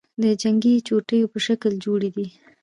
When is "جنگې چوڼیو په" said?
0.41-1.39